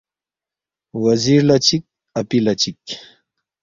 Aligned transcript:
وزیر 1.03 1.41
لہ 1.47 1.57
چِک 1.65 1.83
اپی 2.19 2.37
لہ 2.45 2.53
چِک 2.61 2.81